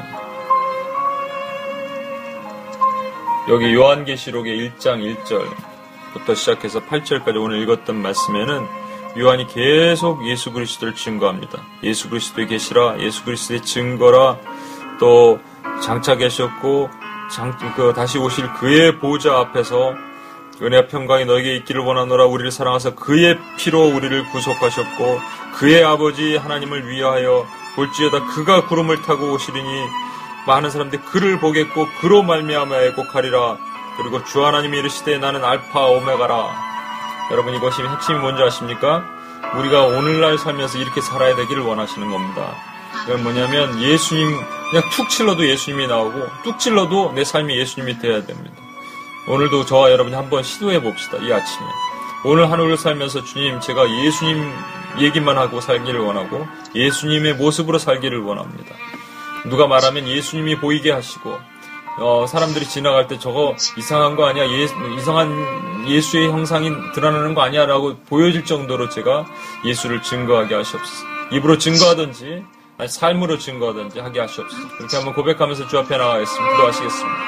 [3.48, 8.75] 여기 요한계시록의 1장 1절부터 시작해서 8절까지 오늘 읽었던 말씀에는
[9.18, 11.62] 요한이 계속 예수 그리스도를 증거합니다.
[11.82, 14.36] 예수 그리스도의 계시라, 예수 그리스도의 증거라,
[14.98, 15.38] 또
[15.82, 16.90] 장차 계셨고
[17.30, 19.94] 장, 그 다시 오실 그의 보좌 앞에서
[20.62, 22.26] 은혜와 평강이 너에게 있기를 원하노라.
[22.26, 25.20] 우리를 사랑하사 그의 피로 우리를 구속하셨고
[25.54, 29.68] 그의 아버지 하나님을 위하여 볼지어다 그가 구름을 타고 오시리니
[30.46, 33.58] 많은 사람들이 그를 보겠고 그로 말미암아 애곡하리라.
[33.98, 36.75] 그리고 주 하나님이 이르시되 나는 알파 오메가라
[37.30, 39.04] 여러분 이것이 핵심이 뭔지 아십니까?
[39.58, 42.54] 우리가 오늘날 살면서 이렇게 살아야 되기를 원하시는 겁니다.
[43.04, 44.28] 그건 뭐냐면 예수님
[44.70, 48.56] 그냥 툭 찔러도 예수님이 나오고 뚝 찔러도 내 삶이 예수님이 돼야 됩니다.
[49.28, 51.18] 오늘도 저와 여러분이 한번 시도해 봅시다.
[51.18, 51.66] 이 아침에.
[52.24, 54.52] 오늘 하루를 살면서 주님, 제가 예수님
[54.98, 58.74] 얘기만 하고 살기를 원하고 예수님의 모습으로 살기를 원합니다.
[59.44, 61.38] 누가 말하면 예수님이 보이게 하시고
[61.98, 64.44] 어, 사람들이 지나갈 때 저거 이상한 거 아니야?
[64.46, 64.64] 예,
[64.96, 67.64] 이상한 예수의 형상이 드러나는 거 아니야?
[67.64, 69.24] 라고 보여질 정도로 제가
[69.64, 71.04] 예수를 증거하게 하시옵소서.
[71.32, 72.44] 입으로 증거하든지
[72.78, 74.68] 아니, 삶으로 증거하든지 하게 하시옵소서.
[74.76, 76.50] 그렇게 한번 고백하면서 주 앞에 나가겠습니다.
[76.56, 77.18] 기도하시겠습니다.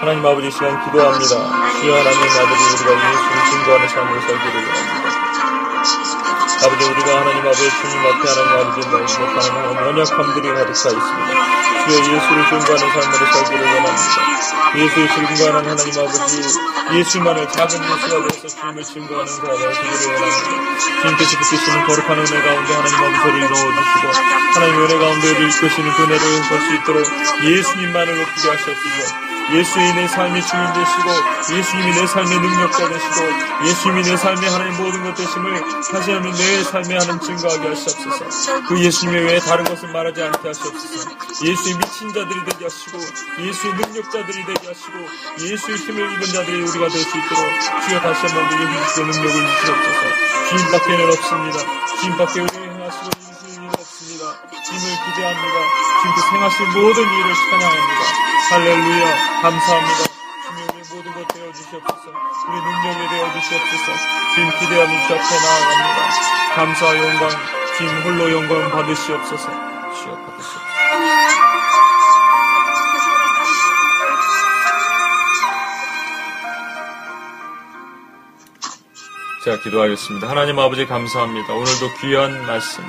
[0.00, 1.26] 하나님 아버지 시간 기도합니다.
[1.80, 4.99] 주여 하나님 아버지 우리가 예수를 증거하는 삶으로 살기를 원합니다.
[6.62, 11.30] 아버지 우리가 하나님 아버지 주님 앞에 하나님 아버지 말씀 못하는 연약함들이 가득 차 있습니다.
[11.86, 14.76] 주여 예수를 증거하는 삶으로 살기를 원합니다.
[14.76, 16.42] 예수를 증거하는 하나님 아버지
[16.92, 20.78] 예수만을 작은 예수가 되어서 주님을 증거하는 자가 되기를 원합니다.
[21.02, 24.08] 주님께서 붙드시는 거룩한 은혜 가운데 하나님 아버지 저를 넣어주시고
[24.54, 27.06] 하나님 은혜 가운데 를 이끄시는 그 은혜를 볼 수 있도록
[27.44, 29.29] 예수님만을 높이게 하셨옵소서.
[29.52, 35.02] 예수님이 내 삶의 주인 되시고 예수님이 내 삶의 능력자 되시고 예수님이 내 삶의 하나님 모든
[35.04, 38.62] 것 되심을 다시 한번 내 삶에 하는 증거하게 하시옵소서.
[38.68, 41.10] 그 예수님 외에 다른 것을 말하지 않게 하시옵소서.
[41.44, 42.98] 예수의 미친 자들이 되게 하시고
[43.40, 44.98] 예수의 능력자들이 되게 하시고
[45.40, 47.44] 예수의 힘을 입은 자들이 우리가 될 수 있도록
[47.88, 50.02] 주여 다시 한번 우리 예수의 능력을 주시옵소서.
[50.50, 51.58] 주님밖에 는 없습니다.
[52.00, 54.24] 주님밖에 우리 행하시고 이루시는 일 없습니다.
[54.64, 55.56] 주님을 기대합니다.
[56.02, 58.19] 주님께 생하실 모든 일을 찬양합니다.
[58.50, 60.10] 할렐루야 감사합니다.
[60.44, 62.10] 주님의 모든 것 되어 주시옵소서.
[62.48, 63.92] 우리 능력이 되어 주시옵소서.
[64.34, 66.54] 주님 기대하는 주 앞에 나아갑니다.
[66.56, 67.30] 감사와 영광
[67.78, 69.44] 주님 홀로 영광 받으시옵소서.
[69.46, 70.60] 주여 받으시옵소서.
[79.44, 80.28] 제가 기도하겠습니다.
[80.28, 81.54] 하나님 아버지 감사합니다.
[81.54, 82.82] 오늘도 귀한 말씀,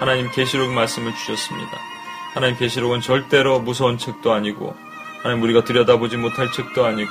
[0.00, 1.95] 하나님 계시록 말씀을 주셨습니다.
[2.36, 4.76] 하나님 계시록은 절대로 무서운 책도 아니고
[5.22, 7.10] 하나님 우리가 들여다보지 못할 책도 아니고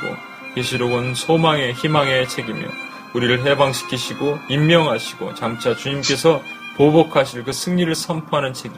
[0.53, 2.67] 계시록은 소망의 희망의 책이며
[3.15, 6.43] 우리를 해방시키시고 임명하시고 장차 주님께서
[6.77, 8.75] 보복하실 그 승리를 선포하는 책이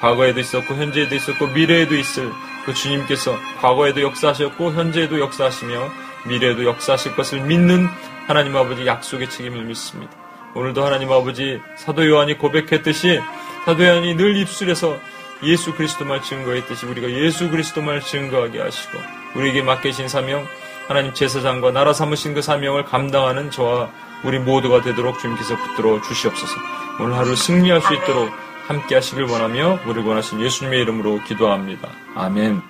[0.00, 2.32] 과거에도 있었고 현재에도 있었고 미래에도 있을
[2.66, 5.90] 그 주님께서 과거에도 역사하셨고 현재에도 역사하시며
[6.26, 7.86] 미래에도 역사하실 것을 믿는
[8.26, 10.12] 하나님 아버지 약속의 책임을 믿습니다.
[10.56, 13.20] 오늘도 하나님 아버지 사도 요한이 고백했듯이
[13.64, 14.98] 사도 요한이 늘 입술에서
[15.42, 18.98] 예수 그리스도만 증거했듯이 우리가 예수 그리스도만 증거하게 하시고
[19.34, 20.46] 우리에게 맡기신 사명
[20.88, 23.90] 하나님 제사장과 나라 삼으신 그 사명을 감당하는 저와
[24.22, 26.54] 우리 모두가 되도록 주님께서 붙들어 주시옵소서.
[27.00, 28.30] 오늘 하루 승리할 수 있도록
[28.66, 31.88] 함께 하시길 원하며 우리 원하신 예수님의 이름으로 기도합니다.
[32.14, 32.62] 아멘.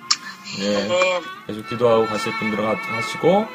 [0.59, 1.21] 네.
[1.47, 3.47] 계속 기도하고 가실 분들은 하시고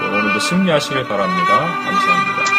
[0.00, 1.58] 또 오늘도 승리하시길 바랍니다.
[1.84, 2.53] 감사합니다.